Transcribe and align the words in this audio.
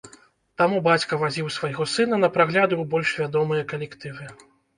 Таму 0.61 0.77
бацька 0.87 1.19
вазіў 1.23 1.51
свайго 1.57 1.87
сына 1.93 2.15
на 2.23 2.31
прагляды 2.39 2.67
ў 2.67 2.83
больш 2.95 3.13
вядомыя 3.21 3.69
калектывы. 3.75 4.25